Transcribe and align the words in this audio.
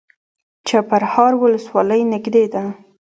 چپرهار 0.67 1.31
ولسوالۍ 1.43 2.01
نږدې 2.13 2.45
ده؟ 2.53 2.63